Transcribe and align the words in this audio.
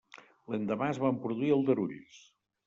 L'endemà 0.53 0.87
es 0.93 1.01
van 1.03 1.19
produir 1.27 1.53
aldarulls. 1.59 2.25